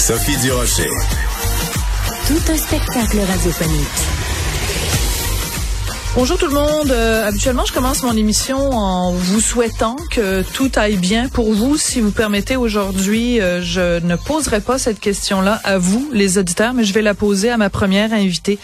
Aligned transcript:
Sophie 0.00 0.36
Durocher. 0.38 0.88
Tout 2.26 2.52
un 2.52 2.56
spectacle 2.56 3.20
radiophonique. 3.20 4.19
Bonjour 6.16 6.36
tout 6.38 6.46
le 6.46 6.54
monde. 6.54 6.90
Euh, 6.90 7.24
habituellement, 7.24 7.64
je 7.64 7.72
commence 7.72 8.02
mon 8.02 8.16
émission 8.16 8.58
en 8.72 9.12
vous 9.12 9.40
souhaitant 9.40 9.94
que 10.10 10.42
tout 10.42 10.68
aille 10.74 10.96
bien 10.96 11.28
pour 11.28 11.52
vous. 11.52 11.76
Si 11.76 12.00
vous 12.00 12.10
permettez, 12.10 12.56
aujourd'hui, 12.56 13.40
euh, 13.40 13.62
je 13.62 14.04
ne 14.04 14.16
poserai 14.16 14.60
pas 14.60 14.76
cette 14.76 14.98
question-là 14.98 15.60
à 15.62 15.78
vous, 15.78 16.10
les 16.12 16.36
auditeurs, 16.36 16.74
mais 16.74 16.82
je 16.82 16.92
vais 16.92 17.00
la 17.00 17.14
poser 17.14 17.48
à 17.48 17.56
ma 17.56 17.70
première 17.70 18.12
invitée. 18.12 18.58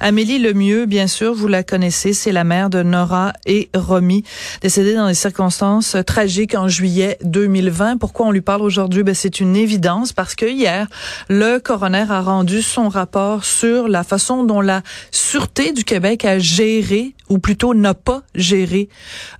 Amélie 0.00 0.38
Lemieux, 0.38 0.84
bien 0.84 1.06
sûr, 1.06 1.32
vous 1.32 1.48
la 1.48 1.62
connaissez, 1.62 2.12
c'est 2.12 2.30
la 2.30 2.44
mère 2.44 2.68
de 2.68 2.82
Nora 2.82 3.32
et 3.46 3.70
Romy, 3.74 4.22
décédée 4.60 4.94
dans 4.94 5.08
des 5.08 5.14
circonstances 5.14 5.96
tragiques 6.06 6.54
en 6.54 6.68
juillet 6.68 7.16
2020. 7.24 7.96
Pourquoi 7.96 8.26
on 8.26 8.30
lui 8.30 8.42
parle 8.42 8.60
aujourd'hui? 8.60 9.02
Ben, 9.02 9.14
c'est 9.14 9.40
une 9.40 9.56
évidence 9.56 10.12
parce 10.12 10.34
que 10.34 10.44
hier, 10.44 10.88
le 11.30 11.58
coroner 11.58 12.04
a 12.10 12.20
rendu 12.20 12.60
son 12.60 12.90
rapport 12.90 13.46
sur 13.46 13.88
la 13.88 14.04
façon 14.04 14.44
dont 14.44 14.60
la 14.60 14.82
Sûreté 15.10 15.72
du 15.72 15.84
Québec 15.84 16.26
a 16.26 16.38
géré 16.38 16.81
ou 17.28 17.38
plutôt 17.38 17.74
n'a 17.74 17.94
pas 17.94 18.22
géré 18.34 18.88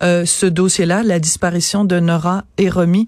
euh, 0.03 0.25
ce 0.25 0.47
dossier-là, 0.47 1.03
la 1.03 1.19
disparition 1.19 1.85
de 1.85 2.01
Nora 2.01 2.45
et 2.59 2.69
Romy. 2.69 3.07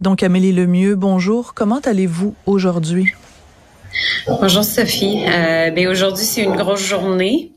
Donc, 0.00 0.22
Amélie 0.22 0.52
Lemieux, 0.52 0.96
bonjour. 0.96 1.54
Comment 1.54 1.80
allez-vous 1.80 2.34
aujourd'hui? 2.46 3.12
Bonjour, 4.26 4.64
Sophie. 4.64 5.24
Euh, 5.26 5.70
ben, 5.70 5.88
aujourd'hui, 5.88 6.24
c'est 6.24 6.42
une 6.42 6.56
grosse 6.56 6.84
journée. 6.84 7.52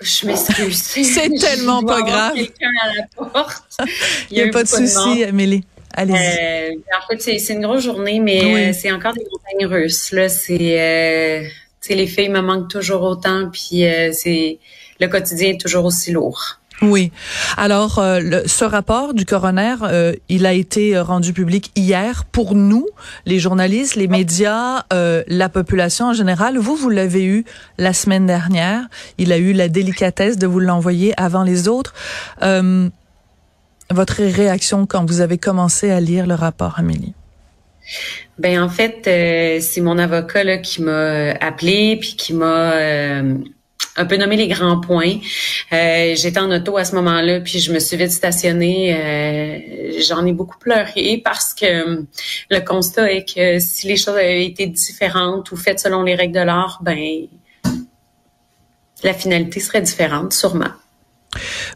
Je 0.00 0.26
m'excuse. 0.26 0.82
c'est 0.82 1.30
tellement 1.40 1.82
pas 1.82 2.02
grave. 2.02 2.34
Il 4.30 4.36
n'y 4.36 4.42
a, 4.42 4.50
pas 4.50 4.62
de 4.62 4.68
souci, 4.68 5.24
Amélie. 5.24 5.64
Allez-y. 5.92 6.16
Euh, 6.16 6.70
en 6.98 7.06
fait, 7.16 7.38
c'est 7.38 7.54
une 7.54 7.62
grosse 7.62 7.84
journée, 7.84 8.20
mais 8.20 8.70
euh, 8.70 8.72
c'est 8.74 8.92
encore 8.92 9.14
des 9.14 9.24
montagnes 9.24 9.66
russes. 9.66 10.12
Là, 10.12 10.28
c'est, 10.28 10.80
euh, 10.80 11.42
les 11.88 12.06
filles 12.06 12.28
me 12.28 12.40
manquent 12.40 12.70
toujours 12.70 13.02
autant, 13.02 13.48
puis 13.50 13.84
c'est 14.12 14.58
le 15.00 15.08
quotidien 15.08 15.50
est 15.50 15.60
toujours 15.60 15.84
aussi 15.84 16.12
lourd. 16.12 16.60
Oui. 16.82 17.10
Alors, 17.56 17.98
euh, 17.98 18.42
ce 18.46 18.64
rapport 18.64 19.14
du 19.14 19.24
coroner, 19.24 19.76
euh, 19.82 20.12
il 20.28 20.44
a 20.44 20.52
été 20.52 20.98
rendu 20.98 21.32
public 21.32 21.70
hier 21.74 22.24
pour 22.26 22.54
nous, 22.54 22.86
les 23.24 23.38
journalistes, 23.38 23.94
les 23.96 24.08
médias, 24.08 24.84
euh, 24.92 25.22
la 25.26 25.48
population 25.48 26.06
en 26.06 26.12
général. 26.12 26.58
Vous, 26.58 26.76
vous 26.76 26.90
l'avez 26.90 27.24
eu 27.24 27.44
la 27.78 27.92
semaine 27.92 28.26
dernière. 28.26 28.82
Il 29.16 29.32
a 29.32 29.38
eu 29.38 29.52
la 29.52 29.68
délicatesse 29.68 30.36
de 30.36 30.46
vous 30.46 30.60
l'envoyer 30.60 31.14
avant 31.16 31.44
les 31.44 31.68
autres. 31.68 31.94
votre 33.92 34.16
réaction 34.20 34.84
quand 34.84 35.06
vous 35.06 35.20
avez 35.20 35.38
commencé 35.38 35.92
à 35.92 36.00
lire 36.00 36.26
le 36.26 36.34
rapport, 36.34 36.74
Amélie? 36.76 37.14
Ben 38.36 38.60
en 38.60 38.68
fait, 38.68 39.02
c'est 39.62 39.80
mon 39.80 39.96
avocat 39.96 40.42
là, 40.42 40.58
qui 40.58 40.82
m'a 40.82 41.30
appelé 41.40 41.96
puis 42.00 42.16
qui 42.16 42.34
m'a 42.34 42.72
un 43.96 44.04
peu 44.04 44.16
nommer 44.16 44.36
les 44.36 44.48
grands 44.48 44.80
points. 44.80 45.16
Euh, 45.72 46.14
J'étais 46.16 46.38
en 46.38 46.50
auto 46.50 46.76
à 46.76 46.84
ce 46.84 46.94
moment-là, 46.96 47.40
puis 47.40 47.58
je 47.58 47.72
me 47.72 47.78
suis 47.78 47.96
vite 47.96 48.12
stationnée. 48.12 48.94
Euh, 48.94 50.00
J'en 50.06 50.24
ai 50.26 50.32
beaucoup 50.32 50.58
pleuré 50.58 51.20
parce 51.24 51.54
que 51.54 51.66
euh, 51.66 52.02
le 52.50 52.60
constat 52.60 53.12
est 53.12 53.34
que 53.34 53.58
si 53.58 53.86
les 53.86 53.96
choses 53.96 54.14
avaient 54.14 54.44
été 54.44 54.66
différentes 54.66 55.50
ou 55.52 55.56
faites 55.56 55.80
selon 55.80 56.02
les 56.02 56.14
règles 56.14 56.34
de 56.34 56.44
l'art, 56.44 56.80
ben 56.82 57.26
la 59.02 59.14
finalité 59.14 59.60
serait 59.60 59.82
différente, 59.82 60.32
sûrement. 60.32 60.70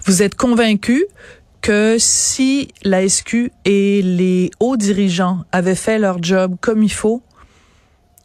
Vous 0.05 0.23
êtes 0.23 0.35
convaincu 0.35 1.05
que 1.61 1.97
si 1.99 2.69
la 2.83 3.07
SQ 3.07 3.53
et 3.65 4.01
les 4.03 4.51
hauts 4.61 4.77
dirigeants 4.77 5.45
avaient 5.53 5.75
fait 5.75 5.99
leur 5.99 6.23
job 6.23 6.57
comme 6.61 6.83
il 6.83 6.93
faut, 6.93 7.23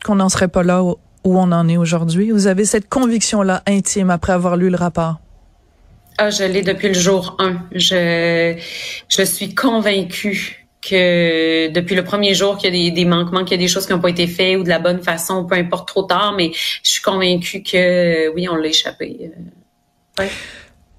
qu'on 0.03 0.15
n'en 0.15 0.29
serait 0.29 0.47
pas 0.47 0.63
là 0.63 0.83
où 1.25 1.37
on 1.37 1.51
en 1.51 1.67
est 1.67 1.77
aujourd'hui? 1.77 2.31
Vous 2.31 2.47
avez 2.47 2.63
cette 2.63 2.87
conviction-là 2.87 3.63
intime 3.67 4.09
après 4.09 4.31
avoir 4.31 4.55
lu 4.55 4.69
le 4.69 4.77
rapport? 4.77 5.19
Ah, 6.17 6.29
je 6.29 6.45
l'ai 6.45 6.61
depuis 6.61 6.87
le 6.87 6.93
jour 6.93 7.35
1. 7.39 7.67
Je, 7.73 9.25
suis 9.25 9.53
convaincue 9.53 10.67
que 10.81 11.67
depuis 11.69 11.95
le 11.95 12.03
premier 12.03 12.33
jour 12.35 12.57
qu'il 12.57 12.73
y 12.73 12.87
a 12.87 12.91
des, 12.91 13.05
manquements, 13.05 13.43
qu'il 13.43 13.59
y 13.59 13.59
a 13.59 13.63
des 13.63 13.67
choses 13.67 13.85
qui 13.85 13.91
n'ont 13.91 13.99
pas 13.99 14.11
été 14.11 14.27
faites 14.27 14.57
ou 14.57 14.63
de 14.63 14.69
la 14.69 14.79
bonne 14.79 15.01
façon, 15.01 15.45
peu 15.45 15.55
importe 15.55 15.87
trop 15.87 16.03
tard, 16.03 16.33
mais 16.37 16.51
je 16.53 16.89
suis 16.89 17.01
convaincue 17.01 17.63
que 17.63 18.29
oui, 18.33 18.47
on 18.47 18.55
l'a 18.55 18.67
échappé. 18.67 19.31
Euh. 20.19 20.23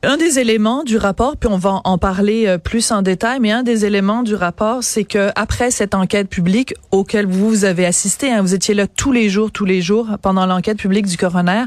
Un 0.03 0.19
des 0.19 0.39
éléments 0.39 0.85
du 0.85 0.99
rapport, 0.99 1.37
puis 1.37 1.49
on 1.51 1.57
va 1.57 1.81
en 1.85 1.99
parler 1.99 2.47
euh, 2.47 2.59
plus 2.59 2.93
en 2.93 3.03
détail, 3.03 3.41
mais 3.41 3.51
un 3.51 3.63
des 3.63 3.87
éléments 3.87 4.23
du 4.23 4.35
rapport, 4.35 4.85
c'est 4.85 5.05
que 5.05 5.31
après 5.35 5.71
cette 5.71 5.95
enquête 5.95 6.29
publique 6.29 6.75
auquel 6.91 7.27
vous 7.27 7.65
avez 7.65 7.87
assisté, 7.87 8.31
hein, 8.31 8.43
vous 8.43 8.55
étiez 8.55 8.75
là 8.75 8.87
tous 8.87 9.11
les 9.11 9.29
jours, 9.29 9.51
tous 9.51 9.65
les 9.65 9.81
jours 9.81 10.09
pendant 10.21 10.47
l'enquête 10.47 10.79
publique 10.79 11.07
du 11.07 11.17
coroner. 11.17 11.65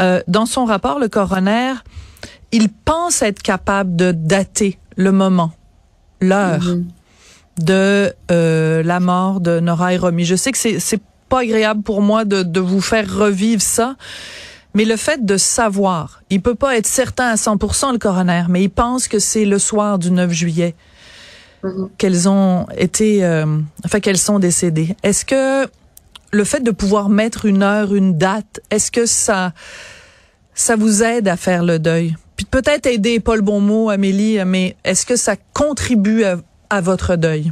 Euh, 0.00 0.20
dans 0.26 0.46
son 0.46 0.64
rapport, 0.64 0.98
le 0.98 1.08
coroner, 1.08 1.74
il 2.50 2.70
pense 2.70 3.22
être 3.22 3.42
capable 3.42 3.94
de 3.94 4.10
dater 4.10 4.78
le 4.96 5.12
moment, 5.12 5.52
l'heure 6.20 6.60
mm-hmm. 6.60 6.84
de 7.62 8.12
euh, 8.30 8.82
la 8.82 9.00
mort 9.00 9.40
de 9.40 9.60
Nora 9.60 9.92
et 9.92 9.98
Romy. 9.98 10.24
Je 10.24 10.34
sais 10.34 10.50
que 10.50 10.58
c'est 10.58 10.80
c'est 10.80 11.02
pas 11.28 11.40
agréable 11.40 11.82
pour 11.82 12.02
moi 12.02 12.24
de, 12.24 12.42
de 12.42 12.60
vous 12.60 12.80
faire 12.80 13.12
revivre 13.12 13.62
ça, 13.62 13.96
mais 14.76 14.84
le 14.84 14.96
fait 14.96 15.24
de 15.24 15.38
savoir, 15.38 16.20
il 16.28 16.42
peut 16.42 16.54
pas 16.54 16.76
être 16.76 16.86
certain 16.86 17.28
à 17.28 17.36
100% 17.36 17.92
le 17.92 17.98
coroner, 17.98 18.42
mais 18.50 18.62
il 18.62 18.68
pense 18.68 19.08
que 19.08 19.18
c'est 19.18 19.46
le 19.46 19.58
soir 19.58 19.98
du 19.98 20.10
9 20.10 20.30
juillet 20.30 20.74
mm-hmm. 21.64 21.88
qu'elles 21.96 22.28
ont 22.28 22.66
été, 22.76 23.24
euh, 23.24 23.46
enfin 23.86 24.00
qu'elles 24.00 24.18
sont 24.18 24.38
décédées. 24.38 24.94
Est-ce 25.02 25.24
que 25.24 25.66
le 26.30 26.44
fait 26.44 26.60
de 26.60 26.70
pouvoir 26.72 27.08
mettre 27.08 27.46
une 27.46 27.62
heure, 27.62 27.94
une 27.94 28.18
date, 28.18 28.60
est-ce 28.70 28.90
que 28.90 29.06
ça, 29.06 29.54
ça 30.52 30.76
vous 30.76 31.02
aide 31.02 31.26
à 31.26 31.38
faire 31.38 31.64
le 31.64 31.78
deuil? 31.78 32.14
Puis 32.36 32.44
peut-être 32.44 32.84
aider, 32.84 33.18
pas 33.18 33.36
le 33.36 33.42
bon 33.42 33.62
mot, 33.62 33.88
Amélie, 33.88 34.44
mais 34.44 34.76
est-ce 34.84 35.06
que 35.06 35.16
ça 35.16 35.36
contribue 35.54 36.22
à 36.68 36.80
votre 36.82 37.16
deuil? 37.16 37.50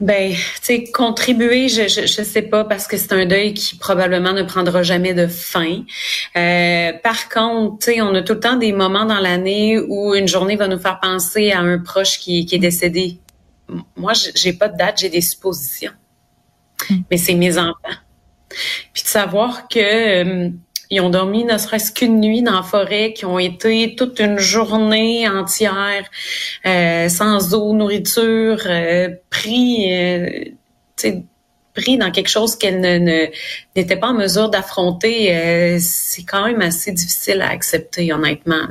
Ben, 0.00 0.32
tu 0.32 0.38
sais, 0.62 0.84
contribuer, 0.84 1.68
je, 1.68 1.88
je, 1.88 2.02
je 2.06 2.22
sais 2.22 2.42
pas 2.42 2.64
parce 2.64 2.86
que 2.86 2.96
c'est 2.96 3.12
un 3.12 3.24
deuil 3.24 3.54
qui 3.54 3.76
probablement 3.76 4.32
ne 4.32 4.42
prendra 4.42 4.82
jamais 4.82 5.14
de 5.14 5.26
fin. 5.26 5.82
Euh, 6.36 6.92
par 7.02 7.28
contre, 7.28 7.78
tu 7.78 7.92
sais, 7.92 8.00
on 8.02 8.14
a 8.14 8.22
tout 8.22 8.34
le 8.34 8.40
temps 8.40 8.56
des 8.56 8.72
moments 8.72 9.06
dans 9.06 9.20
l'année 9.20 9.78
où 9.78 10.14
une 10.14 10.28
journée 10.28 10.56
va 10.56 10.68
nous 10.68 10.78
faire 10.78 11.00
penser 11.00 11.52
à 11.52 11.60
un 11.60 11.78
proche 11.78 12.18
qui, 12.18 12.44
qui 12.44 12.56
est 12.56 12.60
décédé. 12.60 13.18
Moi, 13.96 14.12
j'ai 14.34 14.52
pas 14.52 14.68
de 14.68 14.76
date, 14.76 14.98
j'ai 14.98 15.08
des 15.08 15.22
suppositions. 15.22 15.92
Hmm. 16.90 16.98
Mais 17.10 17.16
c'est 17.16 17.34
mes 17.34 17.58
enfants. 17.58 17.74
Puis 18.92 19.02
de 19.02 19.08
savoir 19.08 19.68
que 19.68 19.78
euh, 19.78 20.50
ils 20.90 21.00
ont 21.00 21.10
dormi 21.10 21.44
ne 21.44 21.58
serait-ce 21.58 21.90
qu'une 21.92 22.20
nuit 22.20 22.42
dans 22.42 22.54
la 22.54 22.62
forêt, 22.62 23.12
qui 23.12 23.24
ont 23.24 23.38
été 23.38 23.94
toute 23.96 24.20
une 24.20 24.38
journée 24.38 25.28
entière 25.28 26.04
euh, 26.64 27.08
sans 27.08 27.54
eau, 27.54 27.72
nourriture, 27.72 28.58
euh, 28.66 29.08
pris, 29.30 29.92
euh, 29.92 30.44
pris 31.74 31.98
dans 31.98 32.10
quelque 32.10 32.28
chose 32.28 32.56
qu'elles 32.56 32.80
ne, 32.80 33.94
pas 33.94 34.08
en 34.08 34.14
mesure 34.14 34.48
d'affronter. 34.48 35.34
Euh, 35.34 35.78
c'est 35.80 36.22
quand 36.22 36.46
même 36.46 36.62
assez 36.62 36.92
difficile 36.92 37.42
à 37.42 37.50
accepter, 37.50 38.12
honnêtement. 38.12 38.66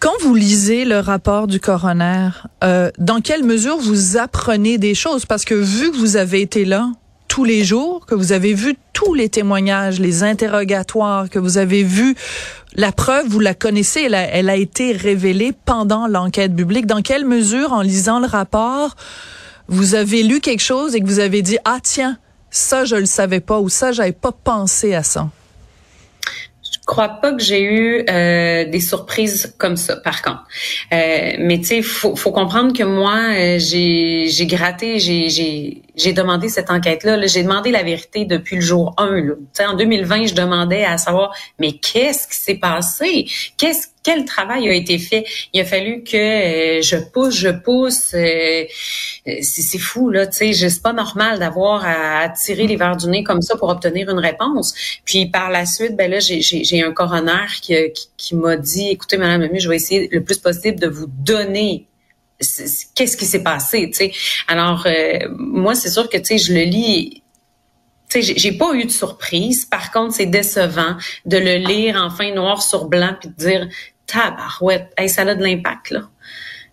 Quand 0.00 0.12
vous 0.20 0.34
lisez 0.34 0.84
le 0.84 0.98
rapport 0.98 1.46
du 1.46 1.60
coroner, 1.60 2.28
dans 2.60 3.22
quelle 3.22 3.42
mesure 3.42 3.78
vous 3.78 4.18
apprenez 4.18 4.76
des 4.76 4.94
choses? 4.94 5.24
Parce 5.24 5.46
que 5.46 5.54
vu 5.54 5.90
que 5.90 5.96
vous 5.96 6.16
avez 6.16 6.42
été 6.42 6.66
là, 6.66 6.90
tous 7.34 7.42
les 7.42 7.64
jours, 7.64 8.06
que 8.06 8.14
vous 8.14 8.30
avez 8.30 8.54
vu 8.54 8.76
tous 8.92 9.12
les 9.12 9.28
témoignages, 9.28 9.98
les 9.98 10.22
interrogatoires, 10.22 11.28
que 11.28 11.40
vous 11.40 11.58
avez 11.58 11.82
vu 11.82 12.14
la 12.76 12.92
preuve, 12.92 13.26
vous 13.26 13.40
la 13.40 13.54
connaissez, 13.54 14.02
elle 14.02 14.14
a, 14.14 14.22
elle 14.22 14.48
a 14.48 14.54
été 14.54 14.92
révélée 14.92 15.52
pendant 15.64 16.06
l'enquête 16.06 16.54
publique. 16.54 16.86
Dans 16.86 17.02
quelle 17.02 17.24
mesure, 17.24 17.72
en 17.72 17.80
lisant 17.80 18.20
le 18.20 18.26
rapport, 18.26 18.94
vous 19.66 19.96
avez 19.96 20.22
lu 20.22 20.38
quelque 20.38 20.62
chose 20.62 20.94
et 20.94 21.00
que 21.00 21.06
vous 21.06 21.18
avez 21.18 21.42
dit 21.42 21.58
ah 21.64 21.78
tiens 21.82 22.18
ça 22.50 22.84
je 22.84 22.94
le 22.94 23.06
savais 23.06 23.40
pas 23.40 23.58
ou 23.58 23.68
ça 23.68 23.90
j'avais 23.90 24.12
pas 24.12 24.30
pensé 24.30 24.94
à 24.94 25.02
ça. 25.02 25.28
Crois 26.86 27.08
pas 27.08 27.32
que 27.32 27.42
j'ai 27.42 27.62
eu 27.62 28.04
euh, 28.08 28.64
des 28.66 28.80
surprises 28.80 29.54
comme 29.58 29.76
ça, 29.76 29.96
par 29.96 30.22
contre. 30.22 30.44
Euh, 30.92 31.32
mais 31.38 31.58
tu 31.58 31.66
sais, 31.66 31.82
faut, 31.82 32.14
faut 32.14 32.32
comprendre 32.32 32.76
que 32.76 32.82
moi, 32.82 33.16
euh, 33.32 33.58
j'ai, 33.58 34.46
gratté, 34.46 34.98
j'ai, 34.98 35.30
j'ai, 35.30 35.82
j'ai 35.96 36.12
demandé 36.12 36.48
cette 36.48 36.70
enquête-là. 36.70 37.16
-là, 37.16 37.26
j'ai 37.32 37.42
demandé 37.42 37.70
la 37.70 37.82
vérité 37.82 38.24
depuis 38.24 38.56
le 38.56 38.62
jour 38.62 38.94
1. 38.98 39.20
Là. 39.20 39.34
En 39.70 39.74
2020, 39.74 40.26
je 40.26 40.34
demandais 40.34 40.84
à 40.84 40.98
savoir, 40.98 41.34
mais 41.58 41.72
qu'est-ce 41.72 42.28
qui 42.28 42.38
s'est 42.38 42.56
passé? 42.58 43.26
Qu'est-ce 43.56 43.93
quel 44.04 44.24
travail 44.26 44.68
a 44.68 44.72
été 44.72 44.98
fait? 44.98 45.24
Il 45.52 45.60
a 45.60 45.64
fallu 45.64 46.04
que 46.04 46.16
euh, 46.16 46.82
je 46.82 46.96
pousse, 46.96 47.34
je 47.34 47.48
pousse. 47.48 48.14
Euh, 48.14 48.64
c'est 49.40 49.78
fou 49.78 50.10
là, 50.10 50.26
tu 50.26 50.54
sais, 50.54 50.68
c'est 50.68 50.82
pas 50.82 50.92
normal 50.92 51.38
d'avoir 51.38 51.84
à, 51.84 52.28
tirer 52.28 52.66
les 52.66 52.76
verres 52.76 52.98
du 52.98 53.08
nez 53.08 53.24
comme 53.24 53.40
ça 53.40 53.56
pour 53.56 53.70
obtenir 53.70 54.10
une 54.10 54.18
réponse. 54.18 54.74
Puis 55.04 55.26
par 55.26 55.50
la 55.50 55.64
suite, 55.66 55.96
ben 55.96 56.10
là, 56.10 56.18
j'ai 56.20 56.82
un 56.82 56.92
coroner 56.92 57.46
qui, 57.60 57.74
qui, 58.16 58.36
m'a 58.36 58.56
dit, 58.56 58.90
écoutez, 58.90 59.16
Madame 59.16 59.40
Lemieux, 59.40 59.58
je 59.58 59.68
vais 59.68 59.76
essayer 59.76 60.08
le 60.12 60.22
plus 60.22 60.38
possible 60.38 60.78
de 60.78 60.86
vous 60.86 61.06
donner 61.08 61.86
qu'est-ce 62.94 63.16
qui 63.16 63.24
s'est 63.24 63.42
passé, 63.42 63.90
tu. 63.90 64.10
Alors 64.48 64.86
euh, 64.86 65.18
moi, 65.38 65.74
c'est 65.74 65.90
sûr 65.90 66.10
que 66.10 66.18
tu 66.18 66.24
sais, 66.24 66.38
je 66.38 66.52
le 66.52 66.62
lis 66.62 67.22
j'ai 68.20 68.52
pas 68.52 68.74
eu 68.74 68.84
de 68.84 68.90
surprise. 68.90 69.64
Par 69.64 69.90
contre, 69.90 70.14
c'est 70.14 70.26
décevant 70.26 70.96
de 71.26 71.36
le 71.36 71.56
lire 71.56 72.00
enfin 72.02 72.32
noir 72.32 72.62
sur 72.62 72.86
blanc 72.86 73.14
puis 73.18 73.28
de 73.28 73.34
dire 73.34 73.68
tabarouette, 74.06 74.92
hey, 74.96 75.08
ça 75.08 75.22
a 75.22 75.34
de 75.34 75.42
l'impact 75.42 75.90
là. 75.90 76.08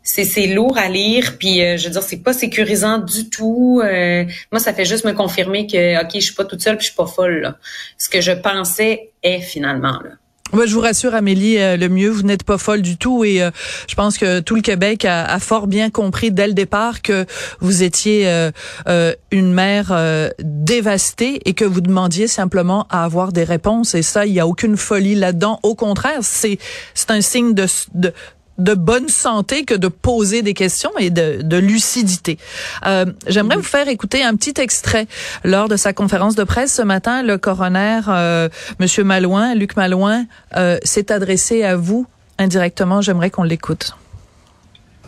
C'est 0.03 0.25
c'est 0.25 0.47
lourd 0.47 0.79
à 0.79 0.89
lire 0.89 1.37
puis 1.37 1.61
euh, 1.63 1.77
je 1.77 1.85
veux 1.85 1.91
dire 1.91 2.01
c'est 2.01 2.23
pas 2.23 2.33
sécurisant 2.33 2.97
du 2.97 3.29
tout. 3.29 3.81
Euh, 3.83 4.25
moi 4.51 4.59
ça 4.59 4.73
fait 4.73 4.85
juste 4.85 5.05
me 5.05 5.13
confirmer 5.13 5.67
que 5.67 6.01
OK, 6.01 6.09
je 6.15 6.19
suis 6.19 6.33
pas 6.33 6.45
toute 6.45 6.61
seule 6.61 6.77
puis 6.77 6.85
je 6.85 6.91
suis 6.91 6.97
pas 6.97 7.05
folle 7.05 7.41
là. 7.41 7.57
Ce 7.97 8.09
que 8.09 8.19
je 8.19 8.31
pensais 8.31 9.11
est 9.21 9.41
finalement 9.41 9.99
là. 10.03 10.11
Je 10.53 10.73
vous 10.73 10.81
rassure, 10.81 11.15
Amélie, 11.15 11.57
euh, 11.57 11.77
le 11.77 11.87
mieux, 11.87 12.09
vous 12.09 12.23
n'êtes 12.23 12.43
pas 12.43 12.57
folle 12.57 12.81
du 12.81 12.97
tout 12.97 13.23
et 13.23 13.41
euh, 13.41 13.51
je 13.87 13.95
pense 13.95 14.17
que 14.17 14.41
tout 14.41 14.55
le 14.55 14.61
Québec 14.61 15.05
a, 15.05 15.23
a, 15.23 15.39
fort 15.39 15.65
bien 15.65 15.89
compris 15.89 16.31
dès 16.31 16.47
le 16.47 16.53
départ 16.53 17.01
que 17.01 17.25
vous 17.61 17.83
étiez 17.83 18.27
euh, 18.27 19.13
une 19.31 19.53
mère 19.53 19.93
dévastée 20.39 21.41
et 21.45 21.53
que 21.53 21.65
vous 21.65 21.81
demandiez 21.81 22.27
simplement 22.27 22.85
à 22.89 23.03
avoir 23.03 23.31
des 23.31 23.43
réponses. 23.43 23.95
Et 23.95 24.01
ça, 24.01 24.25
il 24.25 24.33
n'y 24.33 24.39
a 24.39 24.47
aucune 24.47 24.77
folie 24.77 25.15
là-dedans. 25.15 25.59
Au 25.63 25.73
contraire, 25.73 26.19
c'est 26.21 26.57
c'est 26.93 27.11
un 27.11 27.21
signe 27.21 27.53
de, 27.53 27.65
de 27.93 28.13
de 28.57 28.73
bonne 28.73 29.09
santé 29.09 29.63
que 29.65 29.73
de 29.73 29.87
poser 29.87 30.41
des 30.41 30.53
questions 30.53 30.91
et 30.99 31.09
de, 31.09 31.41
de 31.41 31.57
lucidité. 31.57 32.37
Euh, 32.85 33.05
J'aimerais 33.27 33.57
vous 33.57 33.63
faire 33.63 33.87
écouter 33.87 34.23
un 34.23 34.35
petit 34.35 34.59
extrait. 34.61 35.07
Lors 35.43 35.67
de 35.67 35.75
sa 35.75 35.93
conférence 35.93 36.35
de 36.35 36.43
presse 36.43 36.75
ce 36.75 36.81
matin, 36.81 37.23
le 37.23 37.37
coroner, 37.37 38.01
euh, 38.07 38.49
Monsieur 38.79 39.03
Malouin, 39.03 39.55
Luc 39.55 39.75
Malouin, 39.75 40.25
euh, 40.57 40.77
s'est 40.83 41.11
adressé 41.11 41.63
à 41.63 41.75
vous 41.75 42.05
indirectement. 42.37 43.01
J'aimerais 43.01 43.29
qu'on 43.29 43.43
l'écoute. 43.43 43.95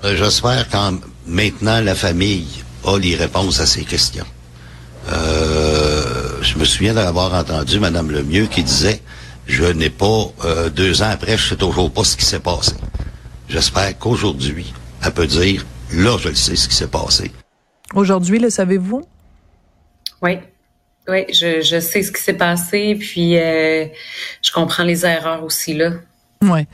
Euh, 0.04 0.16
j'espère 0.16 0.68
quand 0.70 0.94
maintenant 1.28 1.80
la 1.82 1.96
famille 1.96 2.48
a 2.86 2.98
les 2.98 3.16
réponses 3.16 3.60
à 3.60 3.66
ces 3.66 3.84
questions. 3.84 4.26
Euh, 5.12 6.04
je 6.42 6.58
me 6.58 6.66
souviens 6.66 6.94
d'avoir 6.94 7.34
entendu 7.34 7.80
Madame 7.80 8.10
Lemieux 8.10 8.48
qui 8.48 8.64
disait 8.64 9.02
je 9.46 9.66
n'ai 9.66 9.90
pas 9.90 10.32
deux 10.74 11.02
ans 11.02 11.10
après, 11.12 11.38
je 11.38 11.50
sais 11.50 11.56
toujours 11.58 11.92
pas 11.92 12.06
ce 12.06 12.16
qui 12.16 12.24
s'est 12.24 12.40
passé. 12.40 12.72
J'espère 13.54 14.00
qu'aujourd'hui, 14.00 14.74
elle 15.06 15.12
peut 15.12 15.28
dire, 15.28 15.64
là, 15.92 16.18
je 16.18 16.30
le 16.30 16.34
sais 16.34 16.56
ce 16.56 16.68
qui 16.68 16.74
s'est 16.74 16.88
passé. 16.88 17.32
Aujourd'hui, 17.94 18.40
le 18.40 18.50
savez-vous? 18.50 19.04
Oui. 20.24 20.40
Oui, 21.08 21.26
je, 21.32 21.62
je 21.62 21.80
sais 21.80 22.02
ce 22.02 22.12
qui 22.12 22.20
s'est 22.20 22.34
passé, 22.34 22.98
puis 23.00 23.38
euh, 23.38 23.86
je 24.42 24.52
comprends 24.52 24.84
les 24.84 25.06
erreurs 25.06 25.44
aussi, 25.44 25.76
là. 25.76 25.92
Ouais. 26.42 26.66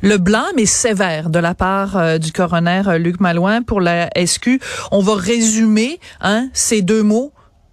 Le 0.00 0.16
blâme 0.16 0.56
est 0.58 0.66
sévère 0.66 1.28
de 1.28 1.40
la 1.40 1.56
part 1.56 1.96
euh, 1.96 2.18
du 2.18 2.30
coroner 2.30 2.82
euh, 2.86 2.98
Luc 2.98 3.18
Malouin 3.18 3.62
pour 3.62 3.80
la 3.80 4.08
SQ. 4.14 4.60
On 4.92 5.00
va 5.00 5.16
résumer 5.16 5.98
hein, 6.20 6.50
ces 6.52 6.82
deux 6.82 7.02
mots 7.02 7.32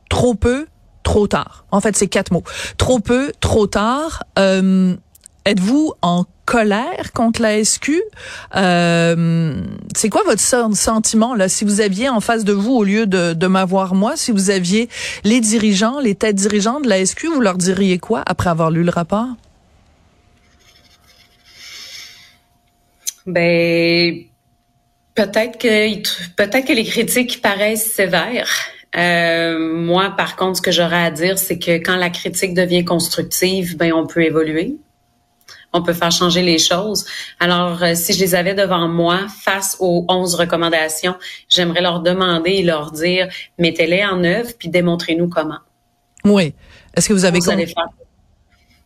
trop 0.09 0.33
peu, 0.33 0.65
trop 1.03 1.27
tard. 1.27 1.65
En 1.69 1.81
fait, 1.81 1.95
c'est 1.95 2.07
quatre 2.07 2.31
mots. 2.31 2.43
Trop 2.77 2.97
peu, 2.97 3.31
trop 3.39 3.67
tard. 3.67 4.23
Êtes-vous 5.45 5.93
en 6.01 6.25
colère 6.45 7.11
contre 7.13 7.41
la 7.41 7.63
SQ. 7.63 8.01
Euh, 8.55 9.55
c'est 9.95 10.09
quoi 10.09 10.21
votre 10.25 10.41
sentiment 10.41 11.35
là? 11.35 11.49
Si 11.49 11.65
vous 11.65 11.81
aviez 11.81 12.07
en 12.07 12.19
face 12.19 12.43
de 12.43 12.53
vous 12.53 12.73
au 12.73 12.83
lieu 12.83 13.07
de, 13.07 13.47
m'avoir 13.47 13.95
moi, 13.95 14.15
si 14.15 14.31
vous 14.31 14.49
aviez 14.49 14.89
les 15.23 15.41
dirigeants, 15.41 15.99
les 15.99 16.15
têtes 16.15 16.35
dirigeantes 16.35 16.83
de 16.83 16.89
la 16.89 17.05
SQ, 17.05 17.27
vous 17.27 17.41
leur 17.41 17.57
diriez 17.57 17.97
quoi 17.97 18.23
après 18.25 18.49
avoir 18.49 18.71
lu 18.71 18.83
le 18.83 18.91
rapport? 18.91 19.27
Ben 23.25 24.21
peut-être 25.15 25.57
que 25.57 25.97
peut-être 26.35 26.67
que 26.67 26.73
les 26.73 26.85
critiques 26.85 27.41
paraissent 27.41 27.91
sévères. 27.91 28.51
Euh, 28.95 29.73
moi, 29.73 30.13
par 30.15 30.35
contre, 30.35 30.57
ce 30.57 30.61
que 30.61 30.71
j'aurais 30.71 31.03
à 31.03 31.11
dire, 31.11 31.37
c'est 31.37 31.57
que 31.57 31.77
quand 31.77 31.95
la 31.95 32.09
critique 32.09 32.53
devient 32.53 32.85
constructive, 32.85 33.77
ben 33.77 33.91
on 33.93 34.05
peut 34.05 34.23
évoluer 34.23 34.77
on 35.75 35.83
peut 35.83 35.93
faire 35.93 36.11
changer 36.11 36.41
les 36.41 36.57
choses. 36.57 37.05
Alors, 37.39 37.83
euh, 37.83 37.93
si 37.95 38.13
je 38.13 38.19
les 38.19 38.33
avais 38.33 38.53
devant 38.53 38.87
moi 38.87 39.19
face 39.43 39.77
aux 39.79 40.05
11 40.07 40.35
recommandations, 40.35 41.15
j'aimerais 41.49 41.81
leur 41.81 41.99
demander 41.99 42.51
et 42.51 42.63
leur 42.63 42.91
dire, 42.91 43.27
mettez-les 43.59 44.05
en 44.05 44.23
œuvre, 44.23 44.51
puis 44.57 44.69
démontrez-nous 44.69 45.27
comment. 45.27 45.59
Oui. 46.23 46.53
Est-ce 46.95 47.09
que 47.09 47.13
vous 47.13 47.25
avez... 47.25 47.39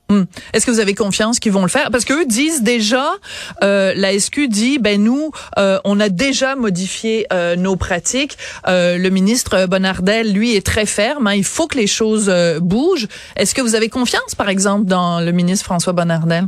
Hmm. 0.10 0.24
Est-ce 0.54 0.66
que 0.66 0.72
vous 0.72 0.80
avez 0.80 0.96
confiance 0.96 1.40
qu'ils 1.40 1.52
vont 1.52 1.62
le 1.62 1.68
faire? 1.68 1.92
Parce 1.92 2.04
qu'eux 2.04 2.26
disent 2.26 2.64
déjà, 2.64 3.12
euh, 3.62 3.94
la 3.96 4.18
SQ 4.18 4.48
dit, 4.48 4.80
ben 4.80 5.02
nous, 5.02 5.32
euh, 5.60 5.80
on 5.84 6.00
a 6.00 6.10
déjà 6.10 6.56
modifié 6.56 7.28
euh, 7.32 7.56
nos 7.56 7.76
pratiques. 7.76 8.36
le 8.66 9.10
ministre 9.10 9.68
Bonnardel, 9.68 10.34
lui, 10.34 10.56
est 10.56 10.66
très 10.66 10.88
ferme. 10.88 11.28
Hein. 11.28 11.36
il 11.36 11.44
faut 11.44 11.68
que 11.68 11.78
les 11.78 11.88
choses 11.88 12.32
bougent. 12.60 13.08
Est-ce 13.36 13.54
que 13.54 13.62
vous 13.62 13.76
avez 13.76 13.90
confiance, 13.90 14.34
par 14.36 14.50
exemple, 14.50 14.86
dans 14.86 15.20
le 15.20 15.32
ministre 15.32 15.66
François 15.66 15.94
Bonnardel? 15.94 16.48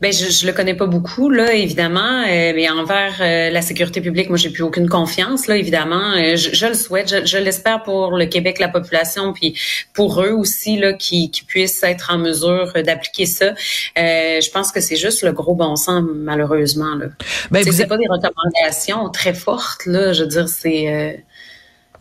Ben 0.00 0.12
je, 0.12 0.30
je 0.30 0.46
le 0.46 0.52
connais 0.52 0.74
pas 0.74 0.86
beaucoup 0.86 1.30
là 1.30 1.52
évidemment, 1.52 2.22
euh, 2.22 2.52
mais 2.54 2.68
envers 2.68 3.16
euh, 3.20 3.50
la 3.50 3.62
sécurité 3.62 4.00
publique, 4.00 4.28
moi 4.28 4.36
j'ai 4.36 4.50
plus 4.50 4.62
aucune 4.62 4.88
confiance 4.88 5.46
là 5.46 5.56
évidemment. 5.56 6.12
Euh, 6.14 6.36
je, 6.36 6.54
je, 6.54 6.66
le 6.66 6.74
souhaite, 6.74 7.26
je, 7.26 7.38
l'espère 7.38 7.82
pour 7.82 8.16
le 8.16 8.26
Québec, 8.26 8.58
la 8.58 8.68
population, 8.68 9.32
puis 9.32 9.58
pour 9.92 10.22
eux 10.22 10.32
aussi 10.32 10.76
là 10.76 10.92
qui, 10.92 11.30
qui 11.30 11.44
puissent 11.44 11.82
être 11.82 12.10
en 12.12 12.18
mesure 12.18 12.72
d'appliquer 12.84 13.26
ça. 13.26 13.54
je 13.96 14.50
pense 14.50 14.72
que 14.72 14.80
c'est 14.80 14.96
juste 14.96 15.22
le 15.22 15.32
gros 15.32 15.54
bon 15.54 15.76
sens 15.76 16.02
malheureusement 16.14 16.94
là. 16.96 17.06
Ben, 17.50 17.64
c'est 17.64 17.86
pas 17.86 17.98
des 17.98 18.08
recommandations 18.08 19.08
très 19.10 19.34
fortes 19.34 19.86
là, 19.86 20.12
je 20.12 20.22
veux 20.22 20.28
dire 20.28 20.48
c'est. 20.48 21.24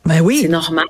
ben 0.06 0.22
oui. 0.22 0.40
C'est 0.42 0.48
normal. 0.48 0.85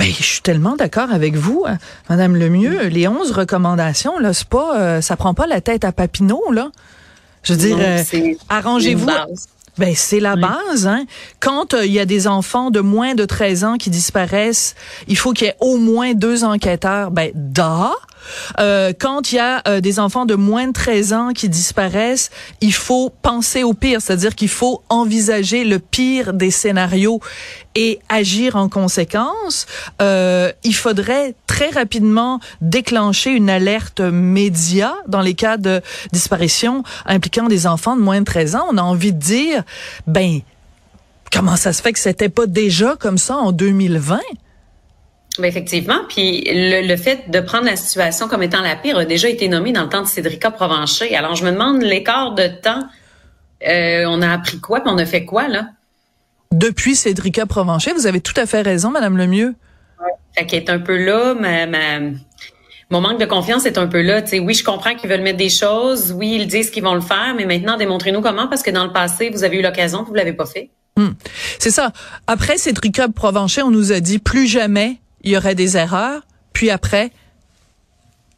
Ben, 0.00 0.08
je 0.18 0.24
suis 0.24 0.40
tellement 0.40 0.76
d'accord 0.76 1.12
avec 1.12 1.36
vous, 1.36 1.64
hein. 1.68 1.76
Madame 2.08 2.34
Lemieux. 2.34 2.86
Les 2.86 3.06
11 3.06 3.32
recommandations, 3.32 4.18
là, 4.18 4.32
c'est 4.32 4.48
pas, 4.48 4.78
euh, 4.78 5.00
ça 5.02 5.14
prend 5.14 5.34
pas 5.34 5.46
la 5.46 5.60
tête 5.60 5.84
à 5.84 5.92
Papineau, 5.92 6.42
là. 6.52 6.70
Je 7.42 7.52
veux 7.52 7.58
dire, 7.58 7.76
euh, 7.78 8.02
arrangez-vous. 8.48 9.06
Ben 9.76 9.94
c'est 9.94 10.20
la 10.20 10.36
base. 10.36 10.86
Hein? 10.86 11.04
Quand 11.38 11.74
euh, 11.74 11.84
il 11.84 11.92
y 11.92 12.00
a 12.00 12.06
des 12.06 12.26
enfants 12.26 12.70
de 12.70 12.80
moins 12.80 13.14
de 13.14 13.26
13 13.26 13.64
ans 13.64 13.76
qui 13.76 13.90
disparaissent, 13.90 14.74
il 15.06 15.18
faut 15.18 15.32
qu'il 15.32 15.46
y 15.46 15.50
ait 15.50 15.56
au 15.60 15.76
moins 15.76 16.14
deux 16.14 16.44
enquêteurs. 16.44 17.10
Ben 17.10 17.30
da. 17.34 17.92
Euh, 18.58 18.92
quand 18.98 19.32
il 19.32 19.36
y 19.36 19.38
a 19.38 19.62
euh, 19.66 19.80
des 19.80 19.98
enfants 19.98 20.26
de 20.26 20.34
moins 20.34 20.68
de 20.68 20.72
13 20.72 21.12
ans 21.12 21.32
qui 21.32 21.48
disparaissent, 21.48 22.30
il 22.60 22.72
faut 22.72 23.10
penser 23.22 23.62
au 23.62 23.74
pire, 23.74 24.00
c'est-à-dire 24.00 24.34
qu'il 24.34 24.48
faut 24.48 24.82
envisager 24.88 25.64
le 25.64 25.78
pire 25.78 26.32
des 26.32 26.50
scénarios 26.50 27.20
et 27.74 28.00
agir 28.08 28.56
en 28.56 28.68
conséquence. 28.68 29.66
Euh, 30.02 30.52
il 30.64 30.74
faudrait 30.74 31.34
très 31.46 31.70
rapidement 31.70 32.40
déclencher 32.60 33.30
une 33.30 33.50
alerte 33.50 34.00
média 34.00 34.94
dans 35.06 35.20
les 35.20 35.34
cas 35.34 35.56
de 35.56 35.80
disparition 36.12 36.82
impliquant 37.06 37.46
des 37.46 37.66
enfants 37.66 37.96
de 37.96 38.02
moins 38.02 38.20
de 38.20 38.24
13 38.24 38.56
ans. 38.56 38.66
On 38.70 38.78
a 38.78 38.82
envie 38.82 39.12
de 39.12 39.18
dire, 39.18 39.62
ben, 40.06 40.40
comment 41.32 41.56
ça 41.56 41.72
se 41.72 41.82
fait 41.82 41.92
que 41.92 41.98
c'était 41.98 42.28
pas 42.28 42.46
déjà 42.46 42.96
comme 42.96 43.18
ça 43.18 43.36
en 43.36 43.52
2020? 43.52 44.18
Ben, 45.40 45.48
effectivement. 45.48 46.00
Puis 46.08 46.44
le, 46.46 46.96
fait 46.96 47.30
de 47.30 47.40
prendre 47.40 47.64
la 47.64 47.76
situation 47.76 48.28
comme 48.28 48.42
étant 48.42 48.60
la 48.60 48.76
pire 48.76 48.98
a 48.98 49.04
déjà 49.04 49.28
été 49.28 49.48
nommé 49.48 49.72
dans 49.72 49.82
le 49.82 49.88
temps 49.88 50.02
de 50.02 50.06
Cédrica 50.06 50.50
Provencher. 50.50 51.14
Alors 51.16 51.34
je 51.34 51.44
me 51.44 51.50
demande 51.50 51.82
l'écart 51.82 52.34
de 52.34 52.46
temps. 52.46 52.84
Euh, 53.66 54.04
on 54.06 54.22
a 54.22 54.30
appris 54.30 54.60
quoi, 54.60 54.80
puis 54.80 54.90
on 54.92 54.98
a 54.98 55.06
fait 55.06 55.24
quoi 55.24 55.48
là? 55.48 55.66
Depuis 56.52 56.94
Cédrica 56.94 57.46
Provencher, 57.46 57.92
vous 57.92 58.06
avez 58.06 58.20
tout 58.20 58.34
à 58.36 58.46
fait 58.46 58.62
raison, 58.62 58.90
Madame 58.90 59.16
Lemieux. 59.16 59.54
Ouais. 60.00 60.12
Fait 60.36 60.46
qu'elle 60.46 60.62
est 60.62 60.70
un 60.70 60.78
peu 60.78 60.96
là, 60.96 61.34
ma, 61.34 61.66
mon 62.90 63.00
manque 63.00 63.20
de 63.20 63.24
confiance 63.24 63.66
est 63.66 63.78
un 63.78 63.86
peu 63.86 64.02
là. 64.02 64.22
oui, 64.32 64.54
je 64.54 64.64
comprends 64.64 64.94
qu'ils 64.96 65.08
veulent 65.08 65.22
mettre 65.22 65.38
des 65.38 65.48
choses. 65.48 66.12
Oui, 66.12 66.36
ils 66.40 66.48
disent 66.48 66.70
qu'ils 66.70 66.82
vont 66.82 66.94
le 66.94 67.00
faire, 67.00 67.34
mais 67.36 67.46
maintenant, 67.46 67.76
démontrez-nous 67.76 68.20
comment, 68.20 68.48
parce 68.48 68.62
que 68.62 68.70
dans 68.70 68.84
le 68.84 68.92
passé, 68.92 69.30
vous 69.30 69.44
avez 69.44 69.58
eu 69.58 69.62
l'occasion, 69.62 70.02
vous 70.02 70.14
l'avez 70.14 70.32
pas 70.32 70.46
fait. 70.46 70.70
Hmm. 70.96 71.10
C'est 71.60 71.70
ça. 71.70 71.92
Après 72.26 72.58
Cédrica 72.58 73.08
Provencher, 73.08 73.62
on 73.62 73.70
nous 73.70 73.92
a 73.92 74.00
dit 74.00 74.18
plus 74.18 74.48
jamais 74.48 74.96
il 75.22 75.32
y 75.32 75.36
aurait 75.36 75.54
des 75.54 75.76
erreurs, 75.76 76.22
puis 76.52 76.70
après 76.70 77.12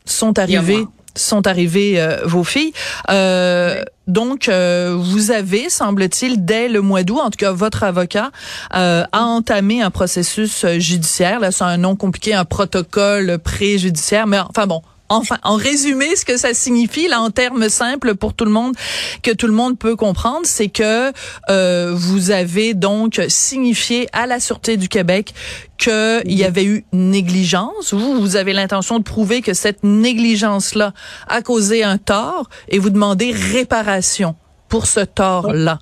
sont 0.05 0.39
arrivées 0.39 0.87
sont 1.17 1.47
arrivées 1.47 2.01
euh, 2.01 2.23
vos 2.25 2.45
filles. 2.45 2.73
Euh, 3.11 3.83
donc, 4.07 4.49
euh, 4.49 4.97
vous 4.99 5.31
avez, 5.31 5.71
semble-t-il, 5.71 6.45
dès 6.45 6.69
le 6.69 6.81
mois 6.81 7.03
d'août, 7.03 7.21
en 7.21 7.31
tout 7.31 7.37
cas, 7.37 7.53
votre 7.53 7.85
avocat 7.85 8.31
a 8.71 9.07
entamé 9.13 9.83
un 9.83 9.91
processus 9.91 10.67
judiciaire. 10.79 11.41
Là, 11.41 11.53
c'est 11.53 11.65
un 11.65 11.77
nom 11.77 11.97
compliqué, 11.97 12.35
un 12.35 12.45
protocole 12.45 13.39
préjudiciaire. 13.39 14.27
Mais 14.27 14.39
enfin 14.39 14.67
bon, 14.67 14.83
enfin, 15.09 15.39
en 15.43 15.57
résumé, 15.57 16.17
ce 16.17 16.25
que 16.25 16.37
ça 16.37 16.55
signifie, 16.55 17.09
là, 17.09 17.21
en 17.21 17.31
termes 17.31 17.69
simples 17.69 18.15
pour 18.15 18.35
tout 18.35 18.45
le 18.45 18.51
monde, 18.51 18.75
que 19.23 19.31
tout 19.31 19.47
le 19.47 19.53
monde 19.53 19.79
peut 19.79 19.97
comprendre, 19.97 20.43
c'est 20.45 20.69
que 20.69 21.13
euh, 21.51 21.93
vous 21.95 22.31
avez 22.31 22.75
donc 22.75 23.21
signifié 23.29 24.09
à 24.13 24.27
la 24.27 24.41
Sûreté 24.41 24.77
du 24.77 24.89
Québec 24.89 25.35
qu'il 25.79 26.23
y 26.27 26.45
avait 26.45 26.65
eu 26.65 26.85
négligence. 26.93 27.93
Vous, 27.93 28.21
vous 28.21 28.37
avez 28.37 28.53
l'intention 28.53 28.99
de 28.99 29.05
prouver 29.05 29.43
que 29.43 29.55
cette 29.55 29.83
négligence-là 29.83 30.93
a 31.29 31.43
causé 31.43 31.83
un 31.83 31.99
tort 31.99 32.49
et 32.69 32.79
vous 32.79 32.91
demandez 32.91 33.33
réparation 33.33 34.37
pour 34.69 34.87
ce 34.87 35.01
tort-là. 35.01 35.79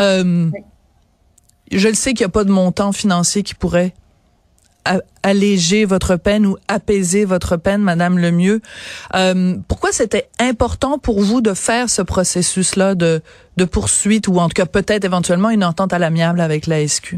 Euh, 0.00 0.50
je 1.72 1.88
le 1.88 1.94
sais 1.94 2.12
qu'il 2.12 2.24
n'y 2.24 2.30
a 2.30 2.32
pas 2.32 2.44
de 2.44 2.50
montant 2.50 2.92
financier 2.92 3.42
qui 3.42 3.54
pourrait 3.54 3.94
alléger 5.22 5.84
votre 5.84 6.16
peine 6.16 6.46
ou 6.46 6.56
apaiser 6.68 7.24
votre 7.24 7.56
peine, 7.56 7.82
Madame 7.82 8.18
Lemieux. 8.18 8.60
Euh, 9.14 9.56
pourquoi 9.68 9.92
c'était 9.92 10.28
important 10.38 10.98
pour 10.98 11.20
vous 11.20 11.40
de 11.40 11.54
faire 11.54 11.90
ce 11.90 12.02
processus-là 12.02 12.94
de, 12.94 13.22
de 13.56 13.64
poursuite 13.64 14.28
ou 14.28 14.38
en 14.38 14.48
tout 14.48 14.54
cas 14.54 14.66
peut-être 14.66 15.04
éventuellement 15.04 15.50
une 15.50 15.64
entente 15.64 15.92
à 15.92 15.98
l'amiable 15.98 16.40
avec 16.40 16.66
la 16.66 16.86
SQ? 16.86 17.16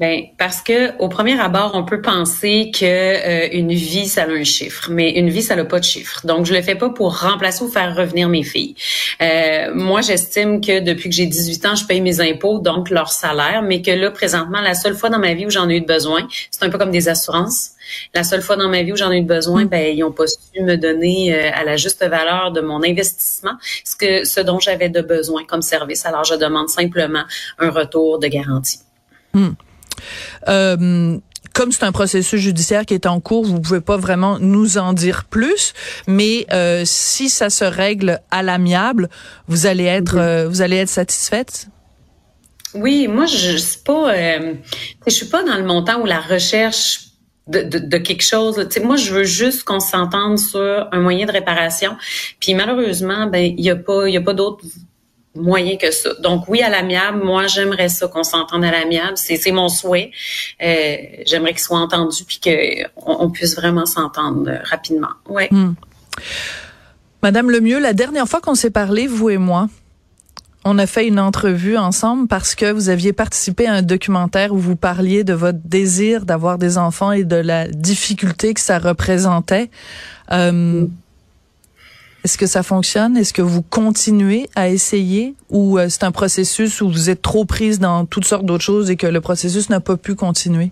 Ben 0.00 0.24
parce 0.38 0.60
que 0.60 0.96
au 0.98 1.08
premier 1.08 1.38
abord, 1.40 1.72
on 1.74 1.84
peut 1.84 2.00
penser 2.02 2.70
que 2.72 2.84
euh, 2.84 3.48
une 3.52 3.72
vie 3.72 4.06
ça 4.06 4.22
a 4.22 4.28
un 4.28 4.44
chiffre, 4.44 4.90
mais 4.90 5.12
une 5.12 5.30
vie 5.30 5.42
ça 5.42 5.56
n'a 5.56 5.64
pas 5.64 5.78
de 5.78 5.84
chiffre. 5.84 6.26
Donc 6.26 6.46
je 6.46 6.54
le 6.54 6.62
fais 6.62 6.74
pas 6.74 6.90
pour 6.90 7.20
remplacer 7.20 7.64
ou 7.64 7.68
faire 7.68 7.94
revenir 7.94 8.28
mes 8.28 8.42
filles. 8.42 8.74
Euh, 9.22 9.72
moi, 9.74 10.00
j'estime 10.00 10.60
que 10.60 10.80
depuis 10.80 11.08
que 11.08 11.14
j'ai 11.14 11.26
18 11.26 11.66
ans, 11.66 11.74
je 11.74 11.86
paye 11.86 12.00
mes 12.00 12.20
impôts, 12.20 12.58
donc 12.58 12.90
leur 12.90 13.10
salaire, 13.10 13.62
mais 13.62 13.82
que 13.82 13.90
là 13.90 14.10
présentement, 14.10 14.60
la 14.60 14.74
seule 14.74 14.94
fois 14.94 15.10
dans 15.10 15.18
ma 15.18 15.34
vie 15.34 15.46
où 15.46 15.50
j'en 15.50 15.68
ai 15.68 15.76
eu 15.76 15.80
besoin, 15.84 16.26
c'est 16.50 16.64
un 16.64 16.70
peu 16.70 16.78
comme 16.78 16.90
des 16.90 17.08
assurances. 17.08 17.70
La 18.14 18.24
seule 18.24 18.42
fois 18.42 18.56
dans 18.56 18.68
ma 18.68 18.82
vie 18.82 18.92
où 18.92 18.96
j'en 18.96 19.12
ai 19.12 19.18
eu 19.18 19.22
besoin, 19.22 19.66
ben 19.66 19.94
ils 19.94 20.02
ont 20.04 20.12
pas 20.12 20.26
su 20.26 20.62
me 20.62 20.76
donner 20.76 21.34
euh, 21.34 21.50
à 21.54 21.64
la 21.64 21.76
juste 21.76 22.04
valeur 22.04 22.50
de 22.50 22.60
mon 22.60 22.82
investissement 22.82 23.52
ce 23.84 23.96
que 23.96 24.24
ce 24.24 24.40
dont 24.40 24.58
j'avais 24.58 24.88
de 24.88 25.00
besoin 25.00 25.44
comme 25.44 25.62
service. 25.62 26.06
Alors 26.06 26.24
je 26.24 26.34
demande 26.34 26.68
simplement 26.68 27.24
un 27.58 27.70
retour 27.70 28.18
de 28.18 28.26
garantie. 28.26 28.80
Hmm. 29.34 29.50
Euh, 30.48 31.18
comme 31.52 31.70
c'est 31.70 31.84
un 31.84 31.92
processus 31.92 32.40
judiciaire 32.40 32.84
qui 32.84 32.94
est 32.94 33.06
en 33.06 33.20
cours, 33.20 33.44
vous 33.44 33.60
pouvez 33.60 33.80
pas 33.80 33.96
vraiment 33.96 34.38
nous 34.40 34.78
en 34.78 34.92
dire 34.92 35.24
plus, 35.24 35.72
mais 36.06 36.46
euh, 36.52 36.82
si 36.84 37.28
ça 37.28 37.50
se 37.50 37.64
règle 37.64 38.20
à 38.30 38.42
l'amiable, 38.42 39.08
vous 39.46 39.66
allez 39.66 39.84
être, 39.84 40.16
euh, 40.18 40.48
vous 40.48 40.62
allez 40.62 40.76
être 40.76 40.88
satisfaite? 40.88 41.68
Oui, 42.74 43.06
moi 43.06 43.26
je, 43.26 43.56
suis 43.56 43.78
pas, 43.84 44.12
je 45.06 45.10
suis 45.10 45.26
pas 45.26 45.44
dans 45.44 45.56
le 45.56 45.64
montant 45.64 46.00
où 46.00 46.06
la 46.06 46.20
recherche 46.20 47.04
de, 47.46 47.62
de, 47.62 47.98
quelque 47.98 48.22
chose. 48.22 48.56
moi, 48.82 48.96
je 48.96 49.12
veux 49.12 49.24
juste 49.24 49.64
qu'on 49.64 49.80
s'entende 49.80 50.38
sur 50.38 50.88
un 50.90 51.00
moyen 51.00 51.26
de 51.26 51.32
réparation. 51.32 51.96
Puis 52.40 52.54
malheureusement, 52.54 53.26
ben 53.26 53.54
il 53.56 53.64
y 53.64 53.70
a 53.70 53.76
pas, 53.76 54.08
il 54.08 54.14
y 54.14 54.16
a 54.16 54.22
pas 54.22 54.32
d'autres 54.32 54.64
moyen 55.34 55.76
que 55.76 55.90
ça. 55.90 56.10
Donc 56.20 56.48
oui, 56.48 56.62
à 56.62 56.68
l'amiable, 56.68 57.22
moi 57.22 57.46
j'aimerais 57.46 57.88
ça 57.88 58.08
qu'on 58.08 58.24
s'entende 58.24 58.64
à 58.64 58.70
l'amiable. 58.70 59.16
C'est, 59.16 59.36
c'est 59.36 59.52
mon 59.52 59.68
souhait. 59.68 60.10
Euh, 60.62 60.96
j'aimerais 61.26 61.52
qu'il 61.52 61.60
soit 61.60 61.78
entendu 61.78 62.24
puis 62.24 62.40
qu'on 62.40 63.16
on 63.20 63.30
puisse 63.30 63.56
vraiment 63.56 63.86
s'entendre 63.86 64.50
rapidement. 64.64 65.08
Ouais. 65.28 65.48
Hmm. 65.50 65.74
Madame 67.22 67.50
Lemieux, 67.50 67.80
la 67.80 67.94
dernière 67.94 68.28
fois 68.28 68.40
qu'on 68.40 68.54
s'est 68.54 68.70
parlé, 68.70 69.06
vous 69.06 69.30
et 69.30 69.38
moi, 69.38 69.68
on 70.64 70.78
a 70.78 70.86
fait 70.86 71.06
une 71.06 71.18
entrevue 71.18 71.76
ensemble 71.76 72.26
parce 72.28 72.54
que 72.54 72.70
vous 72.70 72.88
aviez 72.88 73.12
participé 73.12 73.66
à 73.66 73.74
un 73.74 73.82
documentaire 73.82 74.52
où 74.52 74.58
vous 74.58 74.76
parliez 74.76 75.24
de 75.24 75.34
votre 75.34 75.58
désir 75.64 76.24
d'avoir 76.24 76.58
des 76.58 76.78
enfants 76.78 77.12
et 77.12 77.24
de 77.24 77.36
la 77.36 77.66
difficulté 77.68 78.54
que 78.54 78.60
ça 78.60 78.78
représentait. 78.78 79.70
Euh, 80.32 80.52
hmm. 80.52 80.90
Est-ce 82.24 82.38
que 82.38 82.46
ça 82.46 82.62
fonctionne? 82.62 83.18
Est-ce 83.18 83.34
que 83.34 83.42
vous 83.42 83.60
continuez 83.60 84.48
à 84.54 84.70
essayer 84.70 85.34
ou 85.50 85.78
euh, 85.78 85.90
c'est 85.90 86.04
un 86.04 86.10
processus 86.10 86.80
où 86.80 86.88
vous 86.88 87.10
êtes 87.10 87.20
trop 87.20 87.44
prise 87.44 87.80
dans 87.80 88.06
toutes 88.06 88.24
sortes 88.24 88.46
d'autres 88.46 88.64
choses 88.64 88.90
et 88.90 88.96
que 88.96 89.06
le 89.06 89.20
processus 89.20 89.68
n'a 89.68 89.80
pas 89.80 89.98
pu 89.98 90.14
continuer? 90.14 90.70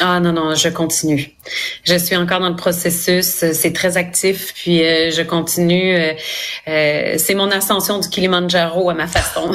Ah 0.00 0.18
non, 0.18 0.32
non, 0.32 0.56
je 0.56 0.68
continue. 0.68 1.36
Je 1.84 1.96
suis 1.96 2.16
encore 2.16 2.40
dans 2.40 2.48
le 2.48 2.56
processus. 2.56 3.44
C'est 3.52 3.72
très 3.72 3.96
actif, 3.96 4.52
puis 4.54 4.82
euh, 4.82 5.12
je 5.12 5.22
continue. 5.22 5.94
Euh, 6.66 7.14
c'est 7.18 7.34
mon 7.36 7.48
ascension 7.52 8.00
du 8.00 8.08
Kilimanjaro 8.08 8.90
à 8.90 8.94
ma 8.94 9.06
façon. 9.06 9.52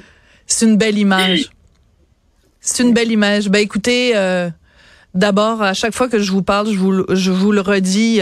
c'est 0.46 0.64
une 0.64 0.78
belle 0.78 0.96
image. 0.96 1.50
C'est 2.62 2.82
une 2.82 2.94
belle 2.94 3.12
image. 3.12 3.50
Ben 3.50 3.58
écoutez, 3.58 4.14
d'abord, 5.12 5.60
à 5.60 5.74
chaque 5.74 5.92
fois 5.92 6.08
que 6.08 6.18
je 6.18 6.32
vous 6.32 6.42
parle, 6.42 6.68
je 6.68 6.78
vous, 6.78 7.04
je 7.14 7.30
vous 7.30 7.52
le 7.52 7.60
redis 7.60 8.20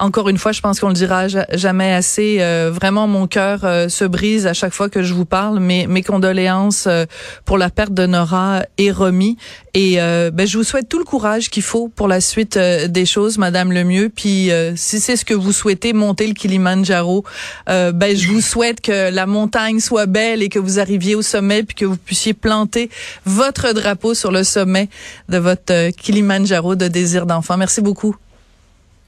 encore 0.00 0.28
une 0.28 0.38
fois, 0.38 0.52
je 0.52 0.60
pense 0.60 0.78
qu'on 0.80 0.88
le 0.88 0.94
dira 0.94 1.26
jamais 1.28 1.92
assez. 1.92 2.38
Euh, 2.40 2.70
vraiment, 2.72 3.06
mon 3.06 3.26
cœur 3.26 3.60
euh, 3.64 3.88
se 3.88 4.04
brise 4.04 4.46
à 4.46 4.52
chaque 4.52 4.72
fois 4.72 4.88
que 4.88 5.02
je 5.02 5.12
vous 5.12 5.24
parle. 5.24 5.58
Mais 5.58 5.86
mes 5.88 6.02
condoléances 6.02 6.86
euh, 6.86 7.04
pour 7.44 7.58
la 7.58 7.68
perte 7.70 7.92
de 7.92 8.06
Nora 8.06 8.62
et 8.78 8.92
Romy. 8.92 9.36
Et 9.74 9.96
ben, 9.96 10.44
je 10.44 10.58
vous 10.58 10.64
souhaite 10.64 10.88
tout 10.88 10.98
le 10.98 11.04
courage 11.04 11.50
qu'il 11.50 11.62
faut 11.62 11.88
pour 11.88 12.08
la 12.08 12.20
suite 12.20 12.58
des 12.58 13.06
choses, 13.06 13.38
Madame 13.38 13.70
Lemieux. 13.70 14.08
Puis, 14.08 14.50
si 14.74 14.98
c'est 14.98 15.14
ce 15.14 15.24
que 15.24 15.34
vous 15.34 15.52
souhaitez, 15.52 15.92
monter 15.92 16.26
le 16.26 16.34
Kilimanjaro, 16.34 17.22
ben, 17.68 18.16
je 18.16 18.26
vous 18.26 18.40
souhaite 18.40 18.80
que 18.80 19.12
la 19.12 19.26
montagne 19.26 19.78
soit 19.78 20.06
belle 20.06 20.42
et 20.42 20.48
que 20.48 20.58
vous 20.58 20.80
arriviez 20.80 21.14
au 21.14 21.22
sommet, 21.22 21.62
puis 21.62 21.76
que 21.76 21.84
vous 21.84 21.96
puissiez 21.96 22.34
planter 22.34 22.90
votre 23.24 23.72
drapeau 23.72 24.14
sur 24.14 24.32
le 24.32 24.42
sommet 24.42 24.88
de 25.28 25.38
votre 25.38 25.90
Kilimanjaro 25.90 26.74
de 26.74 26.88
désir 26.88 27.24
d'enfant. 27.24 27.56
Merci 27.56 27.80
beaucoup. 27.80 28.16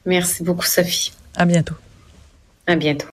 Merci 0.07 0.42
beaucoup, 0.42 0.66
Sophie. 0.66 1.12
À 1.37 1.45
bientôt. 1.45 1.75
À 2.66 2.76
bientôt. 2.76 3.07